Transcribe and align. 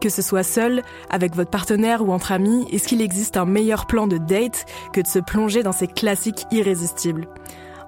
Que 0.00 0.08
ce 0.08 0.22
soit 0.22 0.44
seul, 0.44 0.82
avec 1.10 1.34
votre 1.34 1.50
partenaire 1.50 2.06
ou 2.06 2.12
entre 2.12 2.32
amis, 2.32 2.66
est-ce 2.72 2.86
qu'il 2.86 3.02
existe 3.02 3.36
un 3.36 3.44
meilleur 3.44 3.86
plan 3.86 4.06
de 4.06 4.18
date 4.18 4.64
que 4.92 5.00
de 5.00 5.06
se 5.06 5.18
plonger 5.18 5.62
dans 5.62 5.72
ces 5.72 5.88
classiques 5.88 6.46
irrésistibles? 6.52 7.26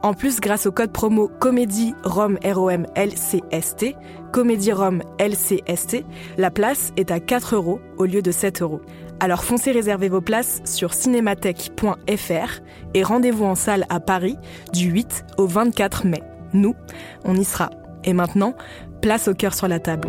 En 0.02 0.14
plus, 0.14 0.40
grâce 0.40 0.66
au 0.66 0.72
code 0.72 0.92
promo 0.92 1.28
Comédie 1.28 1.94
Rome 2.04 2.38
ROM 2.42 2.86
LCST, 2.96 3.96
Comédie 4.32 4.72
Rome 4.72 5.02
LCST, 5.18 6.04
la 6.38 6.50
place 6.50 6.92
est 6.96 7.10
à 7.10 7.20
4 7.20 7.54
euros 7.54 7.80
au 7.98 8.06
lieu 8.06 8.22
de 8.22 8.30
7 8.30 8.62
euros. 8.62 8.80
Alors 9.20 9.44
foncez 9.44 9.70
réserver 9.70 10.08
vos 10.08 10.22
places 10.22 10.62
sur 10.64 10.94
cinémathèque.fr 10.94 12.60
et 12.94 13.02
rendez-vous 13.02 13.44
en 13.44 13.54
salle 13.54 13.84
à 13.90 14.00
Paris 14.00 14.38
du 14.72 14.88
8 14.88 15.26
au 15.36 15.46
24 15.46 16.06
mai. 16.06 16.22
Nous, 16.54 16.74
on 17.24 17.36
y 17.36 17.44
sera. 17.44 17.68
Et 18.04 18.14
maintenant, 18.14 18.54
place 19.02 19.28
au 19.28 19.34
cœur 19.34 19.52
sur 19.52 19.68
la 19.68 19.78
table. 19.78 20.08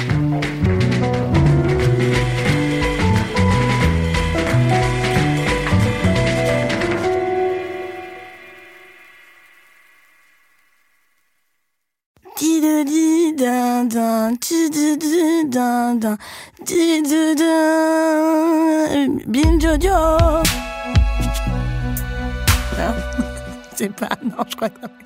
Non, 22.77 22.93
c'est 23.75 23.93
pas. 23.93 24.09
Non, 24.23 24.43
je 24.49 24.55
crois 24.55 24.69
que. 24.69 25.00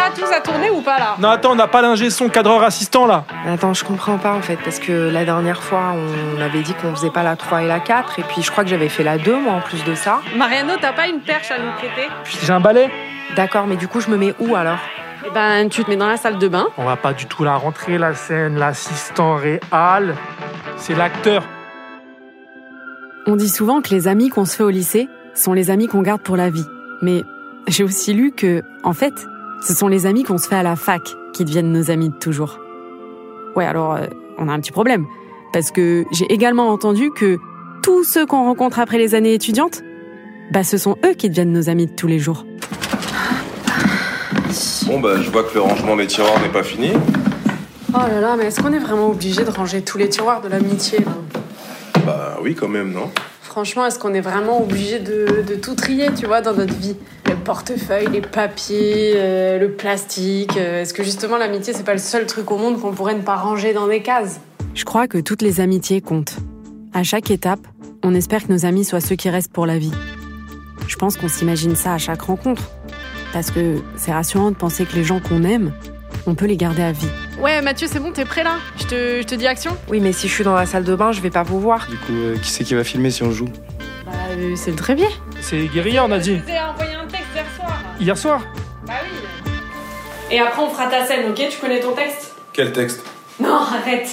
Là 0.00 0.10
tous 0.14 0.32
à 0.32 0.40
tourner 0.40 0.70
ou 0.70 0.80
pas 0.80 0.98
là 0.98 1.16
Non, 1.18 1.28
attends, 1.28 1.52
on 1.52 1.56
n'a 1.56 1.68
pas 1.68 1.82
l'ingé 1.82 2.10
son 2.10 2.28
cadreur 2.28 2.62
assistant 2.62 3.06
là. 3.06 3.24
Attends, 3.46 3.74
je 3.74 3.84
comprends 3.84 4.18
pas 4.18 4.32
en 4.32 4.42
fait, 4.42 4.56
parce 4.56 4.78
que 4.78 5.10
la 5.10 5.24
dernière 5.24 5.62
fois, 5.62 5.94
on 5.94 6.40
avait 6.40 6.62
dit 6.62 6.74
qu'on 6.74 6.94
faisait 6.94 7.10
pas 7.10 7.22
la 7.22 7.36
3 7.36 7.62
et 7.62 7.68
la 7.68 7.80
4, 7.80 8.18
et 8.18 8.22
puis 8.22 8.42
je 8.42 8.50
crois 8.50 8.64
que 8.64 8.70
j'avais 8.70 8.88
fait 8.88 9.04
la 9.04 9.18
2, 9.18 9.36
moi, 9.40 9.54
en 9.54 9.60
plus 9.60 9.84
de 9.84 9.94
ça. 9.94 10.20
Mariano, 10.36 10.74
t'as 10.80 10.92
pas 10.92 11.06
une 11.06 11.20
perche 11.20 11.50
à 11.50 11.58
nous 11.58 11.72
prêter 11.72 12.08
J'ai 12.42 12.52
un 12.52 12.60
balai. 12.60 12.90
D'accord, 13.36 13.66
mais 13.66 13.76
du 13.76 13.86
coup, 13.86 14.00
je 14.00 14.08
me 14.08 14.16
mets 14.16 14.34
où 14.40 14.56
alors? 14.56 14.78
Eh 15.26 15.30
ben, 15.30 15.68
tu 15.68 15.84
te 15.84 15.90
mets 15.90 15.96
dans 15.96 16.08
la 16.08 16.16
salle 16.16 16.38
de 16.38 16.48
bain. 16.48 16.66
On 16.78 16.84
va 16.84 16.96
pas 16.96 17.12
du 17.12 17.26
tout 17.26 17.44
la 17.44 17.54
rentrer, 17.54 17.98
la 17.98 18.14
scène, 18.14 18.58
l'assistant 18.58 19.36
réel. 19.36 20.14
C'est 20.76 20.94
l'acteur. 20.94 21.44
On 23.26 23.36
dit 23.36 23.50
souvent 23.50 23.82
que 23.82 23.90
les 23.90 24.08
amis 24.08 24.30
qu'on 24.30 24.46
se 24.46 24.56
fait 24.56 24.62
au 24.62 24.70
lycée 24.70 25.08
sont 25.34 25.52
les 25.52 25.70
amis 25.70 25.86
qu'on 25.86 26.02
garde 26.02 26.22
pour 26.22 26.36
la 26.36 26.48
vie. 26.50 26.64
Mais 27.02 27.22
j'ai 27.68 27.84
aussi 27.84 28.14
lu 28.14 28.32
que, 28.32 28.62
en 28.82 28.94
fait, 28.94 29.26
ce 29.60 29.74
sont 29.74 29.88
les 29.88 30.06
amis 30.06 30.22
qu'on 30.22 30.38
se 30.38 30.48
fait 30.48 30.56
à 30.56 30.62
la 30.62 30.76
fac 30.76 31.02
qui 31.32 31.44
deviennent 31.44 31.72
nos 31.72 31.90
amis 31.90 32.08
de 32.08 32.14
toujours. 32.14 32.58
Ouais, 33.56 33.66
alors 33.66 33.94
euh, 33.94 34.06
on 34.38 34.48
a 34.48 34.52
un 34.52 34.60
petit 34.60 34.72
problème. 34.72 35.06
Parce 35.52 35.70
que 35.70 36.04
j'ai 36.12 36.32
également 36.32 36.68
entendu 36.68 37.10
que 37.10 37.38
tous 37.82 38.04
ceux 38.04 38.26
qu'on 38.26 38.44
rencontre 38.44 38.78
après 38.78 38.98
les 38.98 39.14
années 39.14 39.34
étudiantes, 39.34 39.82
bah 40.52 40.64
ce 40.64 40.78
sont 40.78 40.96
eux 41.04 41.14
qui 41.14 41.28
deviennent 41.28 41.52
nos 41.52 41.68
amis 41.68 41.86
de 41.86 41.92
tous 41.92 42.06
les 42.06 42.18
jours. 42.18 42.46
Bon 44.86 45.00
bah 45.00 45.20
je 45.20 45.30
vois 45.30 45.44
que 45.44 45.54
le 45.54 45.60
rangement 45.60 45.96
des 45.96 46.06
tiroirs 46.06 46.40
n'est 46.40 46.48
pas 46.48 46.62
fini. 46.62 46.92
Oh 47.92 47.98
là 47.98 48.20
là, 48.20 48.36
mais 48.36 48.46
est-ce 48.46 48.60
qu'on 48.60 48.72
est 48.72 48.78
vraiment 48.78 49.08
obligé 49.08 49.44
de 49.44 49.50
ranger 49.50 49.82
tous 49.82 49.98
les 49.98 50.08
tiroirs 50.08 50.40
de 50.40 50.48
l'amitié 50.48 51.00
Bah 52.06 52.38
oui 52.42 52.54
quand 52.54 52.68
même, 52.68 52.92
non? 52.92 53.10
Franchement, 53.50 53.84
est-ce 53.84 53.98
qu'on 53.98 54.14
est 54.14 54.20
vraiment 54.20 54.62
obligé 54.62 55.00
de, 55.00 55.56
tout 55.60 55.74
trier, 55.74 56.14
tu 56.14 56.24
vois, 56.24 56.40
dans 56.40 56.54
notre 56.54 56.74
vie? 56.74 56.94
Le 57.28 57.34
portefeuille, 57.34 58.06
les 58.06 58.20
papiers, 58.20 59.14
euh, 59.16 59.58
le 59.58 59.72
plastique. 59.72 60.56
euh, 60.56 60.82
est-ce 60.82 60.94
que 60.94 61.02
justement 61.02 61.36
l'amitié, 61.36 61.72
c'est 61.72 61.82
pas 61.82 61.94
le 61.94 61.98
seul 61.98 62.26
truc 62.26 62.48
au 62.52 62.58
monde 62.58 62.80
qu'on 62.80 62.92
pourrait 62.92 63.16
ne 63.16 63.22
pas 63.22 63.34
ranger 63.34 63.72
dans 63.72 63.88
des 63.88 64.02
cases? 64.02 64.38
Je 64.72 64.84
crois 64.84 65.08
que 65.08 65.18
toutes 65.18 65.42
les 65.42 65.58
amitiés 65.58 66.00
comptent. 66.00 66.36
À 66.94 67.02
chaque 67.02 67.32
étape, 67.32 67.58
on 68.04 68.14
espère 68.14 68.46
que 68.46 68.52
nos 68.52 68.64
amis 68.66 68.84
soient 68.84 69.00
ceux 69.00 69.16
qui 69.16 69.28
restent 69.28 69.52
pour 69.52 69.66
la 69.66 69.78
vie. 69.78 69.92
Je 70.86 70.94
pense 70.94 71.16
qu'on 71.16 71.28
s'imagine 71.28 71.74
ça 71.74 71.94
à 71.94 71.98
chaque 71.98 72.22
rencontre. 72.22 72.70
Parce 73.32 73.50
que 73.50 73.78
c'est 73.96 74.12
rassurant 74.12 74.52
de 74.52 74.56
penser 74.56 74.84
que 74.84 74.94
les 74.94 75.02
gens 75.02 75.18
qu'on 75.18 75.42
aime, 75.42 75.72
on 76.28 76.36
peut 76.36 76.46
les 76.46 76.56
garder 76.56 76.82
à 76.82 76.92
vie. 76.92 77.10
Ouais, 77.40 77.62
Mathieu, 77.62 77.86
c'est 77.90 78.00
bon, 78.00 78.12
t'es 78.12 78.26
prêt 78.26 78.44
là? 78.44 78.58
Je 78.76 78.84
te, 78.84 78.94
je 79.22 79.26
te 79.26 79.34
dis 79.34 79.46
action 79.46 79.74
Oui, 79.88 80.00
mais 80.00 80.12
si 80.12 80.28
je 80.28 80.32
suis 80.34 80.44
dans 80.44 80.54
la 80.54 80.66
salle 80.66 80.84
de 80.84 80.94
bain, 80.94 81.10
je 81.12 81.22
vais 81.22 81.30
pas 81.30 81.42
vous 81.42 81.58
voir. 81.58 81.86
Du 81.88 81.96
coup, 81.96 82.12
euh, 82.12 82.36
qui 82.36 82.50
c'est 82.50 82.64
qui 82.64 82.74
va 82.74 82.84
filmer 82.84 83.10
si 83.10 83.22
on 83.22 83.30
joue? 83.30 83.48
Bah, 84.04 84.12
euh, 84.32 84.54
c'est 84.56 84.70
le 84.70 84.76
trépied. 84.76 85.06
C'est 85.40 85.66
guérilla, 85.68 86.04
on 86.04 86.12
a 86.12 86.18
dit. 86.18 86.38
J'ai 86.46 86.58
envoyé 86.60 86.92
un 86.94 87.06
texte 87.06 87.28
hier 87.34 87.46
soir. 87.56 87.82
Hier 87.98 88.18
soir? 88.18 88.42
Bah 88.86 88.92
oui. 89.02 89.52
Et 90.30 90.38
après, 90.38 90.62
on 90.62 90.68
fera 90.68 90.88
ta 90.88 91.06
scène, 91.06 91.30
ok? 91.30 91.48
Tu 91.50 91.58
connais 91.58 91.80
ton 91.80 91.94
texte? 91.94 92.34
Quel 92.52 92.72
texte? 92.72 93.02
Non, 93.40 93.54
arrête. 93.54 94.08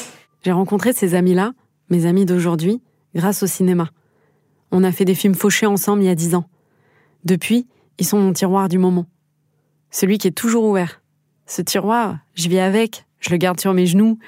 J'ai 0.46 0.54
rencontré 0.54 0.94
ces 0.94 1.14
amis-là, 1.14 1.52
mes 1.90 2.06
amis 2.06 2.26
d'aujourd'hui, 2.26 2.82
grâce 3.14 3.44
au 3.44 3.48
cinéma. 3.48 3.90
On 4.72 4.86
a 4.86 4.92
fait 4.94 5.06
des 5.06 5.16
films 5.16 5.36
fauchés 5.36 5.66
ensemble 5.66 6.04
il 6.04 6.06
y 6.06 6.10
a 6.10 6.16
dix 6.16 6.34
ans. 6.34 6.46
Depuis, 7.26 7.68
ils 8.00 8.06
sont 8.06 8.20
mon 8.20 8.32
tiroir 8.32 8.70
du 8.70 8.78
moment. 8.78 9.06
Celui 9.92 10.18
qui 10.18 10.30
est 10.30 10.32
toujours 10.32 10.64
ouvert. 10.64 11.02
Ce 11.46 11.62
tiroir, 11.62 12.18
je 12.36 12.48
vis 12.48 12.60
avec, 12.60 13.06
je 13.20 13.30
le 13.30 13.38
garde 13.38 13.60
sur 13.60 13.74
mes 13.74 13.86
genoux, 13.86 14.20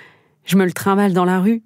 je 0.46 0.58
me 0.58 0.66
le 0.66 0.72
trimballe 0.72 1.14
dans 1.14 1.26
la 1.26 1.40
rue. 1.40 1.62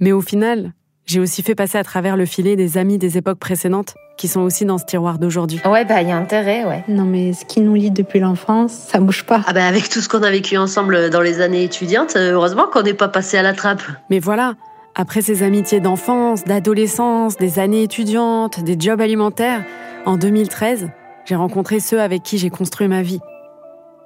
Mais 0.00 0.12
au 0.12 0.20
final, 0.20 0.72
j'ai 1.06 1.20
aussi 1.20 1.42
fait 1.42 1.54
passer 1.54 1.78
à 1.78 1.84
travers 1.84 2.16
le 2.16 2.26
filet 2.26 2.56
des 2.56 2.78
amis 2.78 2.98
des 2.98 3.16
époques 3.16 3.38
précédentes 3.38 3.94
qui 4.16 4.28
sont 4.28 4.40
aussi 4.40 4.64
dans 4.64 4.78
ce 4.78 4.84
tiroir 4.84 5.18
d'aujourd'hui. 5.18 5.60
Ouais, 5.64 5.84
bah, 5.84 6.02
il 6.02 6.08
y 6.08 6.10
a 6.10 6.16
intérêt, 6.16 6.64
ouais. 6.64 6.82
Non, 6.88 7.04
mais 7.04 7.32
ce 7.32 7.44
qui 7.44 7.60
nous 7.60 7.74
lie 7.74 7.90
depuis 7.90 8.18
l'enfance, 8.18 8.72
ça 8.72 8.98
bouge 8.98 9.24
pas. 9.24 9.42
Ah 9.46 9.52
bah 9.52 9.66
avec 9.66 9.88
tout 9.88 10.00
ce 10.00 10.08
qu'on 10.08 10.22
a 10.22 10.30
vécu 10.30 10.56
ensemble 10.56 11.10
dans 11.10 11.20
les 11.20 11.40
années 11.40 11.62
étudiantes, 11.62 12.16
euh, 12.16 12.32
heureusement 12.32 12.66
qu'on 12.72 12.82
n'est 12.82 12.94
pas 12.94 13.08
passé 13.08 13.36
à 13.36 13.42
la 13.42 13.52
trappe. 13.52 13.82
Mais 14.10 14.18
voilà, 14.18 14.54
après 14.94 15.20
ces 15.20 15.42
amitiés 15.42 15.80
d'enfance, 15.80 16.44
d'adolescence, 16.44 17.36
des 17.36 17.58
années 17.58 17.82
étudiantes, 17.82 18.64
des 18.64 18.76
jobs 18.78 19.00
alimentaires, 19.00 19.62
en 20.06 20.16
2013, 20.16 20.88
j'ai 21.26 21.34
rencontré 21.34 21.80
ceux 21.80 22.00
avec 22.00 22.22
qui 22.22 22.38
j'ai 22.38 22.50
construit 22.50 22.88
ma 22.88 23.02
vie. 23.02 23.20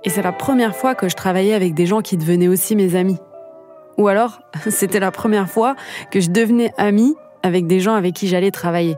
Et 0.05 0.11
c'est 0.11 0.23
la 0.23 0.32
première 0.32 0.75
fois 0.75 0.94
que 0.94 1.08
je 1.08 1.17
travaillais 1.17 1.55
avec 1.55 1.75
des 1.75 1.87
gens 1.87 2.00
qui 2.00 2.17
devenaient 2.17 2.49
aussi 2.49 2.75
mes 2.76 2.94
amis. 2.97 3.19
Ou 3.99 4.08
alors, 4.08 4.41
c'était 4.70 5.00
la 5.00 5.11
première 5.11 5.49
fois 5.49 5.76
que 6.11 6.20
je 6.20 6.31
devenais 6.31 6.73
amie 6.79 7.14
avec 7.43 7.67
des 7.67 7.81
gens 7.81 7.94
avec 7.94 8.14
qui 8.14 8.29
j'allais 8.29 8.50
travailler. 8.50 8.97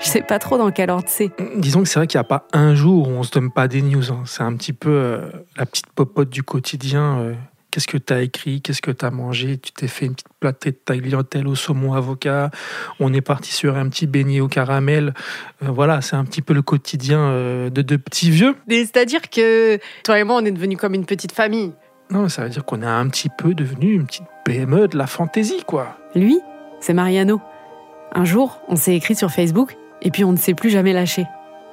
Je 0.00 0.06
sais 0.06 0.22
pas 0.22 0.38
trop 0.38 0.56
dans 0.58 0.70
quel 0.70 0.90
ordre 0.90 1.08
c'est. 1.08 1.30
Disons 1.56 1.82
que 1.82 1.88
c'est 1.88 1.98
vrai 1.98 2.06
qu'il 2.06 2.18
n'y 2.18 2.24
a 2.24 2.24
pas 2.24 2.44
un 2.52 2.74
jour 2.74 3.08
où 3.08 3.10
on 3.10 3.24
se 3.24 3.32
donne 3.32 3.50
pas 3.50 3.66
des 3.66 3.82
news. 3.82 4.12
hein. 4.12 4.22
C'est 4.26 4.42
un 4.44 4.54
petit 4.54 4.72
peu 4.72 4.90
euh, 4.90 5.20
la 5.56 5.66
petite 5.66 5.88
popote 5.88 6.30
du 6.30 6.42
quotidien. 6.44 7.18
euh, 7.18 7.34
Qu'est-ce 7.78 7.86
que 7.86 7.96
tu 7.96 8.12
as 8.12 8.22
écrit? 8.22 8.60
Qu'est-ce 8.60 8.82
que 8.82 8.90
tu 8.90 9.04
as 9.04 9.12
mangé? 9.12 9.56
Tu 9.56 9.70
t'es 9.70 9.86
fait 9.86 10.06
une 10.06 10.14
petite 10.14 10.26
platée 10.40 10.72
de 10.72 10.78
tagliatelle 10.84 11.46
au 11.46 11.54
saumon 11.54 11.94
avocat. 11.94 12.50
On 12.98 13.14
est 13.14 13.20
parti 13.20 13.52
sur 13.52 13.76
un 13.76 13.88
petit 13.88 14.08
beignet 14.08 14.40
au 14.40 14.48
caramel. 14.48 15.14
Euh, 15.62 15.68
voilà, 15.70 16.00
c'est 16.00 16.16
un 16.16 16.24
petit 16.24 16.42
peu 16.42 16.54
le 16.54 16.62
quotidien 16.62 17.20
euh, 17.20 17.70
de 17.70 17.82
deux 17.82 17.98
petits 17.98 18.32
vieux. 18.32 18.56
C'est-à-dire 18.68 19.30
que 19.30 19.78
toi 20.02 20.18
et 20.18 20.24
moi, 20.24 20.40
on 20.42 20.44
est 20.44 20.50
devenus 20.50 20.76
comme 20.76 20.94
une 20.94 21.06
petite 21.06 21.30
famille. 21.30 21.72
Non, 22.10 22.28
ça 22.28 22.42
veut 22.42 22.48
dire 22.48 22.64
qu'on 22.64 22.82
est 22.82 22.84
un 22.84 23.06
petit 23.06 23.28
peu 23.28 23.54
devenu 23.54 23.92
une 23.92 24.06
petite 24.06 24.26
PME 24.44 24.88
de 24.88 24.98
la 24.98 25.06
fantaisie, 25.06 25.62
quoi. 25.64 25.96
Lui, 26.16 26.40
c'est 26.80 26.94
Mariano. 26.94 27.40
Un 28.12 28.24
jour, 28.24 28.60
on 28.66 28.74
s'est 28.74 28.96
écrit 28.96 29.14
sur 29.14 29.30
Facebook 29.30 29.76
et 30.02 30.10
puis 30.10 30.24
on 30.24 30.32
ne 30.32 30.36
s'est 30.36 30.54
plus 30.54 30.70
jamais 30.70 30.92
lâché. 30.92 31.26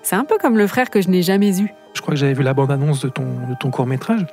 C'est 0.04 0.16
un 0.16 0.26
peu 0.26 0.38
comme 0.38 0.56
le 0.56 0.68
frère 0.68 0.92
que 0.92 1.02
je 1.02 1.10
n'ai 1.10 1.24
jamais 1.24 1.60
eu. 1.60 1.74
Je 1.96 2.02
crois 2.02 2.14
que 2.14 2.20
j'avais 2.20 2.34
vu 2.34 2.44
la 2.44 2.54
bande-annonce 2.54 3.02
de 3.02 3.10
ton, 3.10 3.24
de 3.24 3.56
ton 3.60 3.72
court-métrage. 3.72 4.28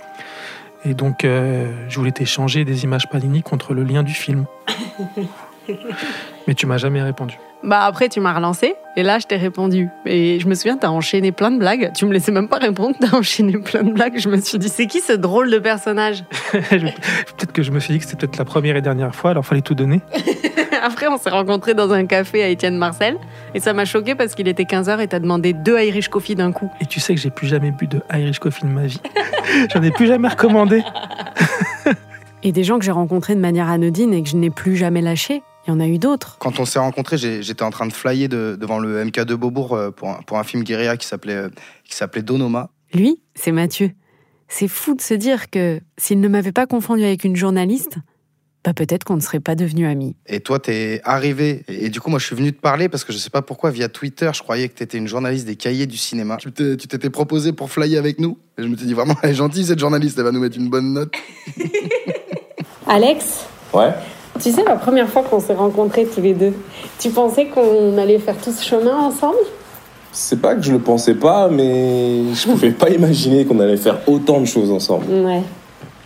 Et 0.85 0.95
donc, 0.95 1.25
euh, 1.25 1.71
je 1.89 1.97
voulais 1.99 2.13
t'échanger 2.13 2.65
des 2.65 2.85
images 2.85 3.09
Panini 3.09 3.43
contre 3.43 3.75
le 3.75 3.85
lien 3.85 4.03
du 4.03 4.15
film. 4.15 4.47
Mais 6.49 6.55
tu 6.55 6.67
m'as 6.67 6.79
jamais 6.79 7.03
répondu. 7.03 7.39
Bah 7.63 7.85
après, 7.85 8.09
tu 8.09 8.19
m'as 8.19 8.35
relancé 8.35 8.75
et 8.97 9.05
là, 9.05 9.21
je 9.21 9.27
t'ai 9.27 9.37
répondu. 9.37 9.89
Et 10.05 10.41
je 10.41 10.49
me 10.49 10.55
souviens, 10.55 10.77
t'as 10.77 10.89
enchaîné 10.89 11.31
plein 11.31 11.53
de 11.53 11.59
blagues. 11.59 11.93
Tu 11.97 12.05
me 12.07 12.13
laissais 12.13 12.33
même 12.33 12.49
pas 12.49 12.59
répondre, 12.59 12.97
t'as 13.01 13.17
enchaîné 13.17 13.57
plein 13.59 13.85
de 13.85 13.93
blagues. 13.93 14.19
Je 14.19 14.29
me 14.29 14.41
suis 14.41 14.59
dit, 14.59 14.69
c'est 14.69 14.87
qui 14.87 15.01
ce 15.01 15.13
drôle 15.13 15.51
de 15.51 15.59
personnage? 15.59 16.25
Peut-être 16.53 17.53
que 17.53 17.63
je 17.63 17.71
me 17.71 17.79
suis 17.79 17.95
dit 17.95 18.01
que 18.01 18.05
c'était 18.05 18.17
peut-être 18.27 18.39
la 18.39 18.45
première 18.45 18.77
et 18.77 18.83
dernière 18.83 19.15
fois, 19.15 19.31
alors 19.31 19.47
fallait 19.47 19.61
tout 19.61 19.77
donner. 19.77 20.01
Après, 20.85 21.07
on 21.07 21.17
s'est 21.17 21.31
rencontrés 21.31 21.75
dans 21.75 21.93
un 21.93 22.07
café 22.07 22.43
à 22.43 22.49
Étienne 22.49 22.77
Marcel 22.77 23.17
et 23.55 23.61
ça 23.61 23.73
m'a 23.73 23.85
choqué 23.85 24.15
parce 24.17 24.35
qu'il 24.35 24.49
était 24.49 24.65
15h 24.65 25.01
et 25.01 25.07
t'as 25.09 25.21
demandé 25.21 25.53
deux 25.53 25.79
Irish 25.81 26.09
Coffee 26.09 26.35
d'un 26.35 26.51
coup. 26.53 26.71
Et 26.81 26.87
tu 26.87 26.99
sais 26.99 27.15
que 27.15 27.21
j'ai 27.21 27.31
plus 27.31 27.47
jamais 27.47 27.71
bu 27.71 27.87
de 27.87 28.01
Irish 28.13 28.41
Coffee 28.41 28.65
de 28.65 28.71
ma 28.71 28.87
vie. 28.87 29.01
J'en 29.73 29.83
ai 29.83 29.91
plus 29.93 30.07
jamais 30.09 30.29
recommandé. 30.29 30.83
Et 32.45 32.51
des 32.51 32.65
gens 32.65 32.79
que 32.81 32.85
j'ai 32.85 32.91
rencontrés 32.91 33.37
de 33.37 33.41
manière 33.41 33.69
anodine 33.71 34.13
et 34.13 34.21
que 34.21 34.29
je 34.29 34.37
n'ai 34.37 34.51
plus 34.51 34.75
jamais 34.77 35.01
lâchés, 35.01 35.43
il 35.67 35.71
y 35.71 35.73
en 35.73 35.79
a 35.79 35.87
eu 35.87 35.99
d'autres. 35.99 36.39
Quand 36.41 36.59
on 36.59 36.65
s'est 36.65 36.81
rencontrés, 36.81 37.17
j'étais 37.17 37.63
en 37.63 37.71
train 37.71 37.87
de 37.87 37.93
flyer 37.93 38.29
de- 38.29 38.57
devant 38.61 38.81
le 38.81 39.05
MK2 39.05 39.35
Beaubourg 39.35 39.75
euh, 39.75 39.91
pour 39.93 40.11
un, 40.11 40.15
pour 40.27 40.39
un 40.39 40.43
film 40.43 40.65
guérilla 40.65 40.97
qui 40.97 41.07
s'appelait 41.07 41.37
euh, 41.37 41.49
qui 41.85 41.95
s'appelait 41.95 42.23
Donoma. 42.23 42.71
Lui, 42.95 43.21
c'est 43.37 43.53
Mathieu. 43.53 43.93
C'est 44.49 44.67
fou 44.67 44.97
de 44.97 45.01
se 45.01 45.15
dire 45.15 45.51
que 45.51 45.81
s'il 45.97 46.19
ne 46.19 46.27
m'avait 46.27 46.51
pas 46.51 46.67
confondu 46.67 47.05
avec 47.05 47.23
une 47.23 47.37
journaliste, 47.37 47.99
bah 48.65 48.73
peut-être 48.75 49.03
qu'on 49.05 49.17
ne 49.17 49.21
serait 49.21 49.41
pas 49.41 49.55
devenus 49.57 49.89
amis. 49.89 50.15
Et 50.27 50.39
toi, 50.41 50.59
t'es 50.61 51.01
arrivé. 51.05 51.65
Et, 51.69 51.87
et 51.87 51.89
du 51.89 52.01
coup, 52.01 52.11
moi, 52.11 52.19
je 52.21 52.27
suis 52.27 52.37
venu 52.37 52.53
te 52.53 52.61
parler 52.61 52.89
parce 52.89 53.03
que 53.05 53.13
je 53.13 53.19
sais 53.19 53.31
pas 53.31 53.43
pourquoi, 53.43 53.71
via 53.71 53.89
Twitter, 53.89 54.31
je 54.33 54.41
croyais 54.43 54.69
que 54.69 54.75
t'étais 54.75 54.99
une 54.99 55.09
journaliste 55.09 55.47
des 55.47 55.57
cahiers 55.57 55.87
du 55.87 55.97
cinéma. 55.97 56.37
Tu 56.39 56.53
t'es- 56.53 56.77
tu 56.77 56.87
t'étais 56.87 57.11
proposé 57.11 57.53
pour 57.53 57.71
flyer 57.71 57.99
avec 57.99 58.21
nous. 58.21 58.39
Et 58.59 58.63
je 58.63 58.69
me 58.69 58.77
suis 58.77 58.87
dit, 58.87 58.95
vraiment, 58.95 59.15
elle 59.23 59.31
est 59.31 59.35
gentille, 59.35 59.65
cette 59.65 59.79
journaliste, 59.81 60.17
elle 60.19 60.25
va 60.25 60.31
nous 60.33 60.41
mettre 60.41 60.57
une 60.59 60.69
bonne 60.71 60.93
note. 60.93 61.13
Alex, 62.87 63.47
Ouais. 63.73 63.91
tu 64.41 64.51
sais, 64.53 64.63
la 64.65 64.77
première 64.77 65.09
fois 65.09 65.23
qu'on 65.23 65.41
s'est 65.41 65.55
rencontrés 65.55 66.05
tous 66.07 66.21
les 66.21 66.35
deux, 66.35 66.53
tu 66.99 67.11
pensais 67.11 67.47
qu'on 67.47 67.97
allait 67.99 68.19
faire 68.19 68.37
tout 68.37 68.53
ce 68.53 68.63
chemin 68.65 68.97
ensemble? 68.97 69.39
C'est 70.13 70.41
pas 70.43 70.55
que 70.55 70.63
je 70.63 70.73
le 70.73 70.79
pensais 70.79 71.15
pas, 71.15 71.49
mais 71.49 72.35
je 72.35 72.45
pouvais 72.47 72.73
pas 72.73 72.91
imaginer 72.91 73.47
qu'on 73.47 73.61
allait 73.61 73.79
faire 73.79 73.99
autant 74.07 74.41
de 74.41 74.45
choses 74.47 74.71
ensemble. 74.71 75.07
Ouais. 75.11 75.41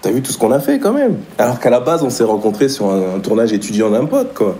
T'as 0.06 0.12
vu 0.12 0.22
tout 0.22 0.30
ce 0.30 0.38
qu'on 0.38 0.52
a 0.52 0.60
fait 0.60 0.78
quand 0.78 0.92
même 0.92 1.16
Alors 1.36 1.58
qu'à 1.58 1.68
la 1.68 1.80
base, 1.80 2.04
on 2.04 2.10
s'est 2.10 2.22
rencontrés 2.22 2.68
sur 2.68 2.92
un, 2.92 3.16
un 3.16 3.18
tournage 3.18 3.52
étudiant 3.52 3.90
d'un 3.90 4.04
pote, 4.04 4.34
quoi. 4.34 4.56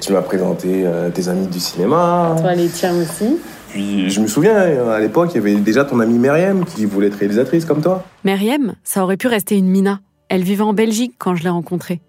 Tu 0.00 0.10
m'as 0.10 0.22
présenté 0.22 0.86
euh, 0.86 1.10
tes 1.10 1.28
amis 1.28 1.48
du 1.48 1.60
cinéma. 1.60 2.34
Toi, 2.40 2.54
les 2.54 2.68
tiens 2.68 2.94
aussi. 2.96 3.36
Puis 3.68 4.08
je 4.08 4.20
me 4.20 4.26
souviens, 4.26 4.56
à 4.56 4.98
l'époque, 4.98 5.32
il 5.34 5.36
y 5.36 5.38
avait 5.40 5.56
déjà 5.56 5.84
ton 5.84 6.00
amie 6.00 6.18
Myriam 6.18 6.64
qui 6.64 6.86
voulait 6.86 7.08
être 7.08 7.16
réalisatrice 7.16 7.66
comme 7.66 7.82
toi. 7.82 8.04
Meriem, 8.24 8.74
ça 8.82 9.02
aurait 9.04 9.18
pu 9.18 9.26
rester 9.26 9.58
une 9.58 9.68
Mina. 9.68 10.00
Elle 10.30 10.44
vivait 10.44 10.64
en 10.64 10.72
Belgique 10.72 11.12
quand 11.18 11.34
je 11.34 11.42
l'ai 11.42 11.50
rencontrée. 11.50 12.00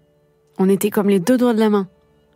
On 0.58 0.70
était 0.70 0.88
comme 0.88 1.10
les 1.10 1.20
deux 1.20 1.36
doigts 1.36 1.52
de 1.52 1.60
la 1.60 1.68
main. 1.68 1.88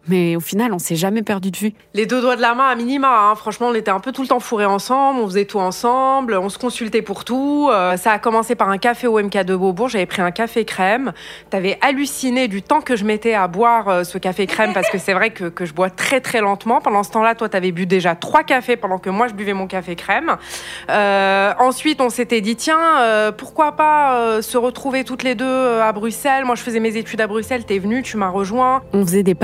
Mais 0.08 0.37
au 0.37 0.41
final, 0.41 0.73
on 0.73 0.79
s'est 0.79 0.97
jamais 0.97 1.23
perdu 1.23 1.50
de 1.50 1.56
vue. 1.56 1.73
Les 1.94 2.06
deux 2.06 2.20
doigts 2.20 2.37
de 2.37 2.41
la 2.41 2.55
main 2.55 2.69
à 2.69 2.75
minima, 2.75 3.08
hein. 3.08 3.35
franchement, 3.35 3.69
on 3.69 3.75
était 3.75 3.91
un 3.91 4.00
peu 4.00 4.12
tout 4.12 4.23
le 4.23 4.29
temps 4.29 4.41
fourrés 4.41 4.67
ensemble, 4.67 5.20
on 5.20 5.26
faisait 5.26 5.44
tout 5.44 5.58
ensemble, 5.58 6.35
on 6.35 6.49
se 6.49 6.58
consultait 6.58 7.03
pour 7.03 7.25
tout. 7.25 7.69
Euh, 7.73 7.97
ça 7.97 8.12
a 8.12 8.19
commencé 8.19 8.55
par 8.55 8.69
un 8.69 8.79
café 8.79 9.06
au 9.06 9.20
MK 9.20 9.44
de 9.44 9.56
Beaubourg, 9.56 9.88
j'avais 9.88 10.06
pris 10.06 10.23
un 10.23 10.31
café 10.31 10.64
crème. 10.64 11.12
T'avais 11.50 11.79
halluciné 11.81 12.49
du 12.49 12.62
temps 12.62 12.81
que 12.81 12.97
je 12.97 13.05
mettais 13.05 13.35
à 13.35 13.49
boire 13.49 13.88
euh, 13.88 14.05
ce 14.05 14.19
café 14.19 14.47
crème 14.47 14.73
parce 14.73 14.88
que 14.91 14.99
c'est 14.99 15.12
vrai 15.12 15.31
que, 15.31 15.44
que 15.44 15.64
je 15.64 15.75
bois 15.75 15.91
très 15.91 16.20
très 16.20 16.41
lentement. 16.41 16.81
Pendant 16.81 17.03
ce 17.03 17.11
temps-là, 17.11 17.35
toi, 17.35 17.49
t'avais 17.49 17.73
bu 17.73 17.87
déjà 17.87 18.14
trois 18.14 18.44
cafés 18.44 18.76
pendant 18.76 18.99
que 18.99 19.11
moi, 19.11 19.29
je 19.29 19.35
buvais 19.35 19.55
mon 19.55 19.67
café 19.67 19.97
crème. 19.97 20.37
Euh, 20.88 21.53
ensuite, 21.58 22.00
on 22.00 22.11
s'était 22.11 22.41
dit, 22.41 22.56
tiens, 22.56 23.32
pourquoi 23.37 23.73
pas 23.73 24.41
se 24.43 24.56
retrouver 24.56 25.05
toutes 25.05 25.23
les 25.23 25.35
deux 25.35 25.81
à 25.81 25.93
Bruxelles 25.93 26.44
Moi, 26.44 26.55
je 26.55 26.62
faisais 26.62 26.81
mes 26.81 26.97
études 26.97 27.20
à 27.20 27.26
Bruxelles, 27.26 27.64
t'es 27.64 27.79
venu, 27.79 28.03
tu 28.03 28.17
m'as 28.17 28.29
rejoint. 28.29 28.82
On 28.93 29.05
faisait 29.05 29.23
des 29.23 29.35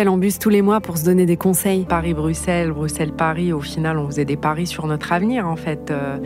Paris-Bruxelles 0.00 0.08
en 0.08 0.18
bus 0.18 0.38
tous 0.38 0.48
les 0.48 0.62
mois 0.62 0.80
pour 0.80 0.96
se 0.96 1.04
donner 1.04 1.26
des 1.26 1.36
conseils. 1.36 1.84
Paris-Bruxelles, 1.84 2.72
Bruxelles-Paris, 2.72 3.52
au 3.52 3.60
final, 3.60 3.98
on 3.98 4.06
faisait 4.06 4.24
des 4.24 4.38
paris 4.38 4.66
sur 4.66 4.86
notre 4.86 5.12
avenir, 5.12 5.46
en 5.46 5.56
fait. 5.56 5.90
Euh, 5.90 6.16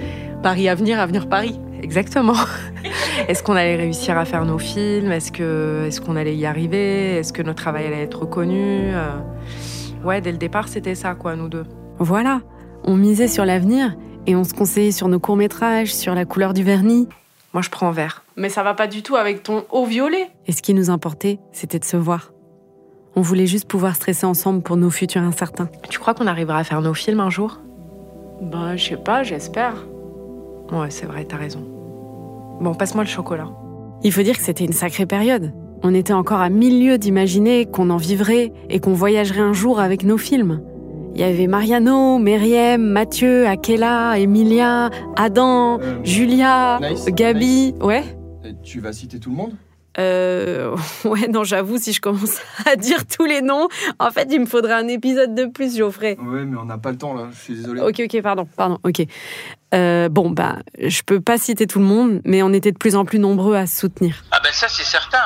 Paris 0.44 0.68
Avenir, 0.68 1.00
Avenir 1.00 1.28
Paris. 1.28 1.58
exactement. 1.82 2.36
Est-ce 3.28 3.42
qu'on 3.42 3.56
allait 3.56 3.74
réussir 3.74 4.16
à 4.16 4.24
faire 4.26 4.44
nos 4.44 4.58
films? 4.58 5.10
Est-ce 5.10 5.32
que, 5.32 5.86
est-ce 5.88 6.00
qu'on 6.00 6.14
allait 6.14 6.36
y 6.36 6.46
arriver? 6.46 7.16
Est-ce 7.16 7.32
que 7.32 7.42
notre 7.42 7.60
travail 7.60 7.86
allait 7.86 8.02
être 8.02 8.20
reconnu? 8.20 8.94
Euh, 8.94 9.18
Ouais, 10.04 10.20
dès 10.20 10.30
le 10.32 10.38
départ, 10.38 10.68
c'était 10.68 10.94
ça, 10.94 11.14
quoi, 11.14 11.34
nous 11.34 11.48
deux. 11.48 11.64
Voilà, 11.98 12.42
on 12.84 12.94
misait 12.94 13.26
sur 13.26 13.44
l'avenir 13.46 13.96
et 14.26 14.36
on 14.36 14.44
se 14.44 14.52
conseillait 14.54 14.92
sur 14.92 15.08
nos 15.08 15.18
courts-métrages, 15.18 15.92
sur 15.92 16.14
la 16.14 16.26
couleur 16.26 16.52
du 16.52 16.62
vernis. 16.62 17.08
Moi, 17.54 17.62
je 17.62 17.70
prends 17.70 17.90
vert. 17.90 18.22
Mais 18.36 18.50
ça 18.50 18.62
va 18.62 18.74
pas 18.74 18.86
du 18.86 19.02
tout 19.02 19.16
avec 19.16 19.42
ton 19.42 19.64
haut 19.72 19.86
violet. 19.86 20.28
Et 20.46 20.52
ce 20.52 20.60
qui 20.62 20.74
nous 20.74 20.90
importait, 20.90 21.38
c'était 21.52 21.78
de 21.78 21.84
se 21.86 21.96
voir. 21.96 22.33
On 23.16 23.20
voulait 23.20 23.46
juste 23.46 23.68
pouvoir 23.68 23.94
stresser 23.94 24.26
ensemble 24.26 24.62
pour 24.62 24.76
nos 24.76 24.90
futurs 24.90 25.22
incertains. 25.22 25.68
Tu 25.88 25.98
crois 25.98 26.14
qu'on 26.14 26.26
arrivera 26.26 26.58
à 26.58 26.64
faire 26.64 26.82
nos 26.82 26.94
films 26.94 27.20
un 27.20 27.30
jour? 27.30 27.60
Ben, 28.42 28.76
je 28.76 28.84
sais 28.88 28.96
pas, 28.96 29.22
j'espère. 29.22 29.86
Ouais, 30.72 30.90
c'est 30.90 31.06
vrai, 31.06 31.24
t'as 31.24 31.36
raison. 31.36 31.60
Bon, 32.60 32.74
passe-moi 32.74 33.04
le 33.04 33.08
chocolat. 33.08 33.48
Il 34.02 34.12
faut 34.12 34.22
dire 34.22 34.36
que 34.36 34.42
c'était 34.42 34.64
une 34.64 34.72
sacrée 34.72 35.06
période. 35.06 35.52
On 35.82 35.94
était 35.94 36.12
encore 36.12 36.40
à 36.40 36.48
mille 36.48 36.84
lieues 36.84 36.98
d'imaginer 36.98 37.66
qu'on 37.66 37.90
en 37.90 37.98
vivrait 37.98 38.52
et 38.68 38.80
qu'on 38.80 38.94
voyagerait 38.94 39.40
un 39.40 39.52
jour 39.52 39.78
avec 39.80 40.02
nos 40.02 40.18
films. 40.18 40.62
Il 41.14 41.20
y 41.20 41.24
avait 41.24 41.46
Mariano, 41.46 42.18
Meriem, 42.18 42.82
Mathieu, 42.82 43.46
Akela, 43.46 44.18
Emilia, 44.18 44.90
Adam, 45.14 45.78
Julia, 46.02 46.80
Nice, 46.80 47.06
Gabi. 47.06 47.74
Ouais 47.80 48.02
Tu 48.64 48.80
vas 48.80 48.92
citer 48.92 49.20
tout 49.20 49.30
le 49.30 49.36
monde? 49.36 49.52
Euh. 49.98 50.76
Ouais, 51.04 51.28
non, 51.28 51.44
j'avoue, 51.44 51.78
si 51.78 51.92
je 51.92 52.00
commence 52.00 52.38
à 52.66 52.76
dire 52.76 53.06
tous 53.06 53.24
les 53.24 53.42
noms, 53.42 53.68
en 53.98 54.10
fait, 54.10 54.28
il 54.30 54.40
me 54.40 54.46
faudrait 54.46 54.72
un 54.74 54.88
épisode 54.88 55.34
de 55.34 55.44
plus, 55.46 55.76
Geoffrey. 55.76 56.16
Ouais, 56.20 56.44
mais 56.44 56.56
on 56.56 56.64
n'a 56.64 56.78
pas 56.78 56.90
le 56.90 56.98
temps 56.98 57.14
là, 57.14 57.28
je 57.32 57.38
suis 57.38 57.54
désolé. 57.54 57.80
Ok, 57.82 58.00
ok, 58.04 58.22
pardon, 58.22 58.46
pardon, 58.56 58.78
ok. 58.84 59.02
Euh, 59.74 60.08
bon, 60.08 60.30
bah, 60.30 60.56
je 60.78 61.02
peux 61.02 61.20
pas 61.20 61.36
citer 61.38 61.66
tout 61.66 61.78
le 61.80 61.84
monde, 61.84 62.20
mais 62.24 62.42
on 62.42 62.52
était 62.52 62.72
de 62.72 62.78
plus 62.78 62.96
en 62.96 63.04
plus 63.04 63.18
nombreux 63.18 63.56
à 63.56 63.66
se 63.66 63.80
soutenir. 63.80 64.24
Ah 64.30 64.40
ben 64.42 64.52
ça 64.52 64.66
c'est 64.68 64.84
certain. 64.84 65.18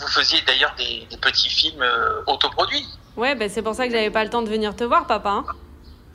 Vous 0.00 0.06
faisiez 0.08 0.38
d'ailleurs 0.46 0.74
des, 0.76 1.06
des 1.10 1.16
petits 1.16 1.48
films 1.48 1.82
euh, 1.82 2.20
autoproduits. 2.26 2.84
Ouais, 3.16 3.34
ben 3.34 3.48
c'est 3.48 3.62
pour 3.62 3.74
ça 3.74 3.86
que 3.86 3.92
j'avais 3.92 4.10
pas 4.10 4.22
le 4.24 4.30
temps 4.30 4.42
de 4.42 4.48
venir 4.48 4.74
te 4.76 4.84
voir, 4.84 5.06
papa. 5.06 5.30
hein. 5.30 5.44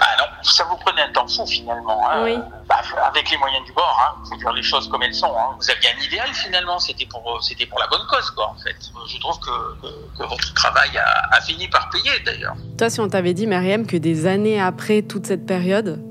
Bah 0.04 0.10
non, 0.20 0.26
ça 0.44 0.66
vous 0.66 0.76
prenait 0.76 1.04
un 1.04 1.14
temps 1.14 1.28
fou 1.28 1.46
finalement. 1.46 2.02
hein. 2.10 2.24
Oui. 2.26 2.36
Bah, 2.68 2.82
avec 3.08 3.32
les 3.32 3.38
moyens 3.38 3.64
du 3.66 3.72
bord, 3.72 3.98
hein. 4.04 4.22
faut 4.30 4.36
dire 4.36 4.52
les 4.52 4.62
choses 4.64 4.90
comme 4.90 5.02
elles 5.02 5.14
sont. 5.16 5.32
hein. 5.38 5.56
Vous 5.58 5.72
aviez 5.72 5.90
un 5.98 6.04
idéal 6.04 6.28
finalement, 6.34 6.78
c'était 6.78 7.06
pour, 7.06 7.42
c'était 7.42 7.66
pour 7.66 7.80
la 7.80 7.88
bonne 7.88 8.06
cause 8.10 8.30
quoi 8.32 8.50
en 8.50 8.56
fait. 8.62 8.76
Je 9.08 9.18
trouve 9.20 9.40
que, 9.40 9.82
que, 9.82 10.18
que 10.18 10.28
votre 10.28 10.54
travail 10.56 10.90
a, 10.98 11.36
a 11.38 11.40
fini 11.42 11.70
par 11.70 11.90
payer 11.90 12.12
d'ailleurs. 12.26 12.56
Toi, 12.78 12.90
si 12.90 13.00
on 13.00 13.08
t'avait 13.08 13.34
dit, 13.34 13.48
Myriam, 13.48 13.86
que 13.88 13.96
des 13.96 14.28
années 14.28 14.60
après 14.62 15.04
toute 15.04 15.26
cette 15.26 15.46
période, 15.46 16.04